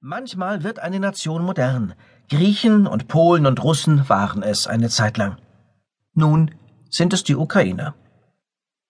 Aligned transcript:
Manchmal 0.00 0.62
wird 0.62 0.78
eine 0.78 1.00
Nation 1.00 1.42
modern. 1.42 1.92
Griechen 2.30 2.86
und 2.86 3.08
Polen 3.08 3.46
und 3.46 3.64
Russen 3.64 4.08
waren 4.08 4.44
es 4.44 4.68
eine 4.68 4.90
Zeit 4.90 5.16
lang. 5.16 5.38
Nun 6.14 6.52
sind 6.88 7.12
es 7.12 7.24
die 7.24 7.34
Ukrainer. 7.34 7.96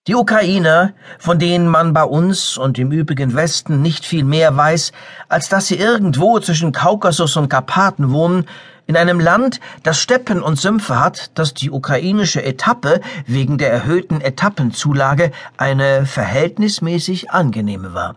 Die 0.05 0.13
Ukrainer, 0.13 0.93
von 1.17 1.39
denen 1.39 1.67
man 1.67 1.93
bei 1.93 2.03
uns 2.03 2.59
und 2.59 2.77
im 2.77 2.91
übrigen 2.91 3.33
Westen 3.33 3.81
nicht 3.81 4.05
viel 4.05 4.23
mehr 4.23 4.55
weiß, 4.55 4.91
als 5.29 5.49
dass 5.49 5.65
sie 5.65 5.77
irgendwo 5.77 6.39
zwischen 6.39 6.73
Kaukasus 6.73 7.37
und 7.37 7.49
Karpaten 7.49 8.11
wohnen, 8.11 8.45
in 8.85 8.95
einem 8.95 9.19
Land, 9.19 9.59
das 9.81 9.99
Steppen 9.99 10.43
und 10.43 10.59
Sümpfe 10.59 10.99
hat, 10.99 11.31
dass 11.39 11.55
die 11.55 11.71
ukrainische 11.71 12.43
Etappe 12.43 13.01
wegen 13.25 13.57
der 13.57 13.71
erhöhten 13.71 14.21
Etappenzulage 14.21 15.31
eine 15.57 16.05
verhältnismäßig 16.05 17.31
angenehme 17.31 17.95
war. 17.95 18.15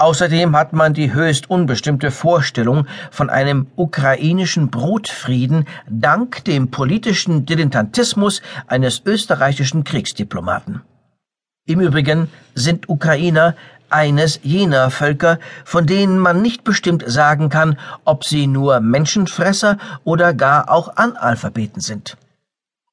Außerdem 0.00 0.56
hat 0.56 0.72
man 0.72 0.94
die 0.94 1.12
höchst 1.12 1.50
unbestimmte 1.50 2.12
Vorstellung 2.12 2.86
von 3.10 3.30
einem 3.30 3.66
ukrainischen 3.74 4.70
Brotfrieden 4.70 5.66
dank 5.88 6.44
dem 6.44 6.70
politischen 6.70 7.46
Dilettantismus 7.46 8.40
eines 8.68 9.02
österreichischen 9.04 9.82
Kriegsdiplomaten. 9.82 10.82
Im 11.66 11.80
Übrigen 11.80 12.28
sind 12.54 12.88
Ukrainer 12.88 13.56
eines 13.90 14.38
jener 14.44 14.92
Völker, 14.92 15.40
von 15.64 15.84
denen 15.86 16.20
man 16.20 16.42
nicht 16.42 16.62
bestimmt 16.62 17.02
sagen 17.06 17.48
kann, 17.48 17.76
ob 18.04 18.24
sie 18.24 18.46
nur 18.46 18.78
Menschenfresser 18.78 19.78
oder 20.04 20.32
gar 20.32 20.70
auch 20.70 20.96
Analphabeten 20.96 21.80
sind. 21.80 22.16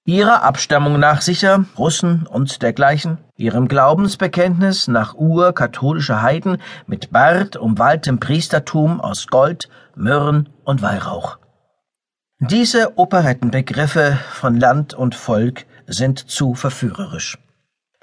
Ihrer 0.08 0.44
Abstammung 0.44 1.00
nach 1.00 1.24
sicher 1.24 1.66
Russen 1.80 2.28
und 2.28 2.62
dergleichen, 2.62 3.18
ihrem 3.38 3.68
Glaubensbekenntnis 3.68 4.88
nach 4.88 5.16
urkatholischer 5.16 6.22
Heiden 6.22 6.62
mit 6.86 7.10
Bart 7.12 7.56
umwalltem 7.56 8.20
Priestertum 8.20 9.02
aus 9.02 9.26
Gold, 9.26 9.68
Myrrhen 9.96 10.50
und 10.64 10.84
Weihrauch. 10.84 11.40
Diese 12.38 13.00
Operettenbegriffe 13.00 14.20
von 14.30 14.60
Land 14.60 14.94
und 14.94 15.16
Volk 15.16 15.66
sind 15.88 16.20
zu 16.30 16.54
verführerisch. 16.54 17.40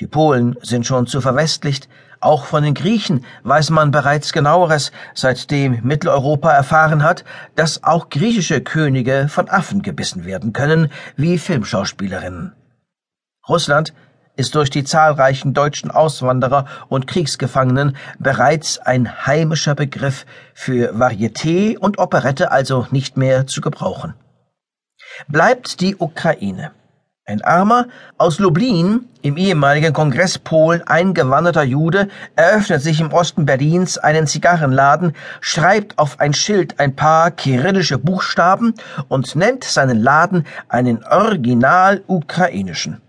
Die 0.00 0.08
Polen 0.08 0.56
sind 0.60 0.84
schon 0.84 1.06
zu 1.06 1.20
verwestlicht, 1.20 1.88
auch 2.22 2.44
von 2.44 2.62
den 2.62 2.74
Griechen 2.74 3.24
weiß 3.42 3.70
man 3.70 3.90
bereits 3.90 4.32
genaueres, 4.32 4.92
seitdem 5.14 5.80
Mitteleuropa 5.82 6.50
erfahren 6.52 7.02
hat, 7.02 7.24
dass 7.56 7.84
auch 7.84 8.08
griechische 8.08 8.60
Könige 8.60 9.28
von 9.28 9.48
Affen 9.48 9.82
gebissen 9.82 10.24
werden 10.24 10.52
können, 10.52 10.90
wie 11.16 11.38
Filmschauspielerinnen. 11.38 12.52
Russland 13.48 13.92
ist 14.36 14.54
durch 14.54 14.70
die 14.70 14.84
zahlreichen 14.84 15.52
deutschen 15.52 15.90
Auswanderer 15.90 16.66
und 16.88 17.06
Kriegsgefangenen 17.06 17.96
bereits 18.18 18.78
ein 18.78 19.26
heimischer 19.26 19.74
Begriff 19.74 20.24
für 20.54 20.94
Varieté 20.94 21.76
und 21.76 21.98
Operette 21.98 22.50
also 22.50 22.86
nicht 22.90 23.16
mehr 23.16 23.46
zu 23.46 23.60
gebrauchen. 23.60 24.14
Bleibt 25.28 25.80
die 25.80 25.96
Ukraine. 25.96 26.72
Ein 27.24 27.40
armer, 27.42 27.86
aus 28.18 28.40
Lublin, 28.40 29.08
im 29.22 29.36
ehemaligen 29.36 29.92
Kongress 29.92 30.40
Polen 30.40 30.82
eingewanderter 30.82 31.62
Jude, 31.62 32.08
eröffnet 32.34 32.82
sich 32.82 32.98
im 32.98 33.12
Osten 33.12 33.46
Berlins 33.46 33.96
einen 33.96 34.26
Zigarrenladen, 34.26 35.14
schreibt 35.40 35.98
auf 35.98 36.18
ein 36.18 36.34
Schild 36.34 36.80
ein 36.80 36.96
paar 36.96 37.30
kyrillische 37.30 37.98
Buchstaben 37.98 38.74
und 39.06 39.36
nennt 39.36 39.62
seinen 39.62 40.02
Laden 40.02 40.46
einen 40.68 41.04
original 41.04 42.02
ukrainischen. 42.08 43.00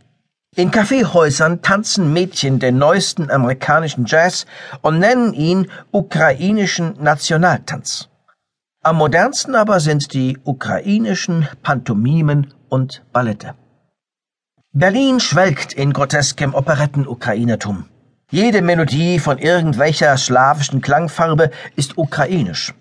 In 0.56 0.70
Kaffeehäusern 0.70 1.64
tanzen 1.64 2.14
Mädchen 2.14 2.60
den 2.60 2.78
neuesten 2.78 3.32
amerikanischen 3.32 4.06
Jazz 4.06 4.46
und 4.84 5.00
nennen 5.00 5.34
ihn 5.34 5.72
ukrainischen 5.90 7.02
Nationaltanz. 7.02 8.10
Am 8.84 8.98
modernsten 8.98 9.56
aber 9.56 9.80
sind 9.80 10.14
die 10.14 10.38
ukrainischen 10.44 11.48
Pantomimen 11.64 12.54
und 12.70 13.02
Ballette. 13.12 13.56
Berlin 14.76 15.20
schwelgt 15.20 15.74
in 15.74 15.94
groteskem 15.94 16.56
Operetten-Ukrainertum. 16.56 17.86
Jede 18.32 18.64
Melodie 18.64 19.20
von 19.20 19.38
irgendwelcher 19.38 20.18
slawischen 20.18 20.82
Klangfarbe 20.82 21.52
ist 21.76 21.96
ukrainisch. 22.00 22.74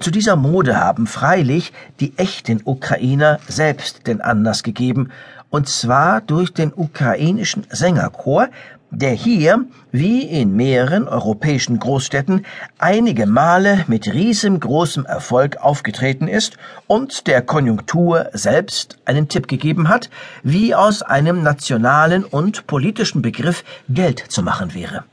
Zu 0.00 0.10
dieser 0.10 0.36
Mode 0.36 0.80
haben 0.80 1.06
freilich 1.06 1.74
die 2.00 2.16
echten 2.16 2.62
Ukrainer 2.64 3.38
selbst 3.48 4.06
den 4.06 4.22
Anlass 4.22 4.62
gegeben, 4.62 5.10
und 5.50 5.68
zwar 5.68 6.22
durch 6.22 6.54
den 6.54 6.72
ukrainischen 6.74 7.66
Sängerchor, 7.68 8.48
der 8.90 9.12
hier, 9.12 9.64
wie 9.92 10.22
in 10.22 10.54
mehreren 10.54 11.08
europäischen 11.08 11.78
Großstädten, 11.78 12.46
einige 12.78 13.26
Male 13.26 13.84
mit 13.88 14.12
riesengroßem 14.12 15.04
Erfolg 15.04 15.58
aufgetreten 15.58 16.28
ist 16.28 16.56
und 16.86 17.26
der 17.26 17.42
Konjunktur 17.42 18.30
selbst 18.32 18.98
einen 19.04 19.28
Tipp 19.28 19.48
gegeben 19.48 19.88
hat, 19.88 20.10
wie 20.42 20.74
aus 20.74 21.02
einem 21.02 21.42
nationalen 21.42 22.24
und 22.24 22.66
politischen 22.66 23.22
Begriff 23.22 23.64
Geld 23.88 24.18
zu 24.28 24.42
machen 24.42 24.74
wäre. 24.74 25.04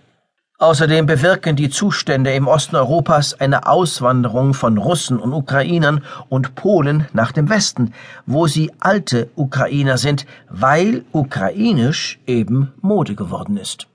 Außerdem 0.63 1.07
bewirken 1.07 1.57
die 1.57 1.69
Zustände 1.69 2.33
im 2.33 2.47
Osten 2.47 2.77
Europas 2.77 3.33
eine 3.33 3.67
Auswanderung 3.67 4.53
von 4.53 4.77
Russen 4.77 5.19
und 5.19 5.33
Ukrainern 5.33 6.05
und 6.29 6.55
Polen 6.55 7.05
nach 7.11 7.33
dem 7.33 7.49
Westen, 7.49 7.93
wo 8.25 8.47
sie 8.47 8.71
alte 8.79 9.29
Ukrainer 9.35 9.97
sind, 9.97 10.25
weil 10.47 11.03
ukrainisch 11.11 12.17
eben 12.27 12.71
Mode 12.79 13.15
geworden 13.15 13.57
ist. 13.57 13.87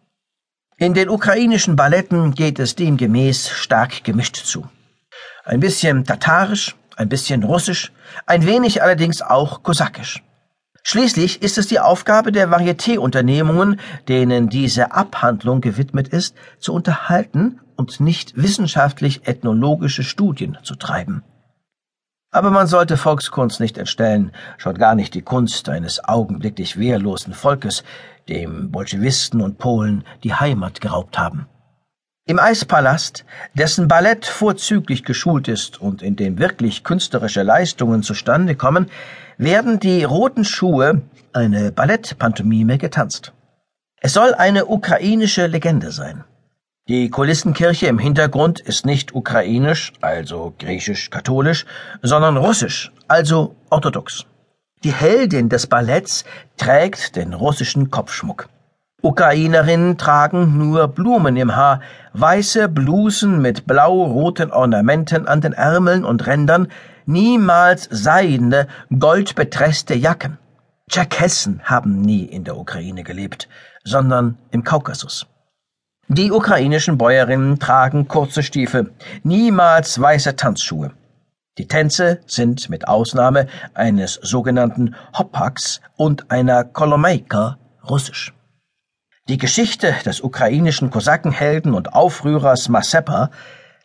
In 0.76 0.92
den 0.92 1.08
ukrainischen 1.08 1.74
Balletten 1.74 2.34
geht 2.34 2.58
es 2.58 2.74
demgemäß 2.74 3.48
stark 3.48 4.04
gemischt 4.04 4.36
zu. 4.36 4.68
Ein 5.46 5.60
bisschen 5.60 6.04
tatarisch, 6.04 6.76
ein 6.96 7.08
bisschen 7.08 7.44
russisch, 7.44 7.92
ein 8.26 8.44
wenig 8.44 8.82
allerdings 8.82 9.22
auch 9.22 9.62
kosakisch. 9.62 10.22
Schließlich 10.90 11.42
ist 11.42 11.58
es 11.58 11.66
die 11.66 11.80
Aufgabe 11.80 12.32
der 12.32 12.48
Varieté-Unternehmungen, 12.48 13.78
denen 14.08 14.48
diese 14.48 14.92
Abhandlung 14.92 15.60
gewidmet 15.60 16.08
ist, 16.08 16.34
zu 16.60 16.72
unterhalten 16.72 17.60
und 17.76 18.00
nicht 18.00 18.38
wissenschaftlich-ethnologische 18.38 20.02
Studien 20.02 20.56
zu 20.62 20.76
treiben. 20.76 21.22
Aber 22.30 22.50
man 22.50 22.66
sollte 22.66 22.96
Volkskunst 22.96 23.60
nicht 23.60 23.76
entstellen, 23.76 24.32
schon 24.56 24.78
gar 24.78 24.94
nicht 24.94 25.12
die 25.12 25.20
Kunst 25.20 25.68
eines 25.68 26.02
augenblicklich 26.02 26.78
wehrlosen 26.78 27.34
Volkes, 27.34 27.84
dem 28.30 28.70
Bolschewisten 28.70 29.42
und 29.42 29.58
Polen 29.58 30.04
die 30.24 30.32
Heimat 30.32 30.80
geraubt 30.80 31.18
haben. 31.18 31.48
Im 32.28 32.38
Eispalast, 32.38 33.24
dessen 33.54 33.88
Ballett 33.88 34.26
vorzüglich 34.26 35.02
geschult 35.02 35.48
ist 35.48 35.80
und 35.80 36.02
in 36.02 36.14
dem 36.14 36.38
wirklich 36.38 36.84
künstlerische 36.84 37.42
Leistungen 37.42 38.02
zustande 38.02 38.54
kommen, 38.54 38.90
werden 39.38 39.80
die 39.80 40.04
roten 40.04 40.44
Schuhe, 40.44 41.00
eine 41.32 41.72
Ballettpantomime, 41.72 42.76
getanzt. 42.76 43.32
Es 44.02 44.12
soll 44.12 44.34
eine 44.34 44.66
ukrainische 44.66 45.46
Legende 45.46 45.90
sein. 45.90 46.22
Die 46.86 47.08
Kulissenkirche 47.08 47.86
im 47.86 47.98
Hintergrund 47.98 48.60
ist 48.60 48.84
nicht 48.84 49.14
ukrainisch, 49.14 49.94
also 50.02 50.52
griechisch-katholisch, 50.58 51.64
sondern 52.02 52.36
russisch, 52.36 52.92
also 53.08 53.56
orthodox. 53.70 54.26
Die 54.84 54.92
Heldin 54.92 55.48
des 55.48 55.66
Balletts 55.66 56.26
trägt 56.58 57.16
den 57.16 57.32
russischen 57.32 57.90
Kopfschmuck. 57.90 58.50
Ukrainerinnen 59.00 59.96
tragen 59.96 60.58
nur 60.58 60.88
Blumen 60.88 61.36
im 61.36 61.54
Haar, 61.54 61.80
weiße 62.14 62.68
Blusen 62.68 63.40
mit 63.40 63.64
blau-roten 63.64 64.50
Ornamenten 64.50 65.28
an 65.28 65.40
den 65.40 65.52
Ärmeln 65.52 66.04
und 66.04 66.26
Rändern, 66.26 66.66
niemals 67.06 67.86
seidene, 67.92 68.66
goldbetreßte 68.90 69.94
Jacken. 69.94 70.38
Tscherkessen 70.90 71.60
haben 71.62 72.00
nie 72.00 72.24
in 72.24 72.42
der 72.42 72.56
Ukraine 72.56 73.04
gelebt, 73.04 73.48
sondern 73.84 74.36
im 74.50 74.64
Kaukasus. 74.64 75.28
Die 76.08 76.32
ukrainischen 76.32 76.98
Bäuerinnen 76.98 77.60
tragen 77.60 78.08
kurze 78.08 78.42
Stiefel, 78.42 78.92
niemals 79.22 80.00
weiße 80.00 80.34
Tanzschuhe. 80.34 80.90
Die 81.58 81.68
Tänze 81.68 82.20
sind 82.26 82.68
mit 82.68 82.88
Ausnahme 82.88 83.46
eines 83.74 84.14
sogenannten 84.14 84.96
Hopaks 85.16 85.80
und 85.96 86.32
einer 86.32 86.64
Kolomeika 86.64 87.58
russisch. 87.88 88.32
Die 89.28 89.36
Geschichte 89.36 89.94
des 90.06 90.22
ukrainischen 90.22 90.88
Kosakenhelden 90.88 91.74
und 91.74 91.92
Aufrührers 91.92 92.70
Masepa, 92.70 93.30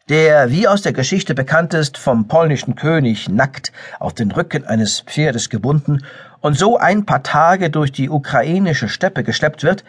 der, 0.08 0.52
wie 0.52 0.70
aus 0.70 0.84
der 0.84 0.94
Geschichte 0.94 1.36
bekannt 1.36 1.74
ist, 1.74 1.98
vom 1.98 2.30
polnischen 2.30 2.76
König 2.76 3.28
nackt 3.28 3.74
auf 4.00 4.14
den 4.14 4.32
Rücken 4.32 4.64
eines 4.66 5.02
Pferdes 5.02 5.50
gebunden 5.50 6.06
und 6.40 6.58
so 6.58 6.78
ein 6.78 7.06
paar 7.06 7.24
Tage 7.24 7.70
durch 7.70 7.92
die 7.92 8.10
ukrainische 8.10 8.88
Steppe 8.88 9.24
geschleppt 9.24 9.64
wird, 9.64 9.84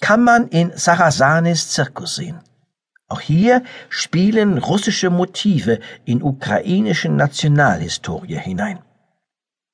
kann 0.00 0.24
man 0.24 0.48
in 0.48 0.72
Sarasanis 0.74 1.68
Zirkus 1.68 2.16
sehen. 2.16 2.40
Auch 3.06 3.20
hier 3.20 3.62
spielen 3.90 4.56
russische 4.56 5.10
Motive 5.10 5.80
in 6.06 6.22
ukrainische 6.22 7.10
Nationalhistorie 7.10 8.38
hinein. 8.38 8.78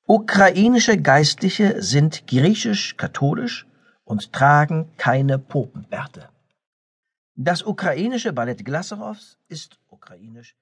Ukrainische 0.05 1.01
Geistliche 1.01 1.81
sind 1.81 2.27
griechisch-katholisch, 2.27 3.67
und 4.13 4.31
tragen 4.31 4.91
keine 4.99 5.39
Popenbärte. 5.39 6.29
Das 7.35 7.63
ukrainische 7.63 8.35
Ballett 8.35 8.63
Glasserows 8.63 9.39
ist 9.49 9.79
ukrainisch 9.89 10.55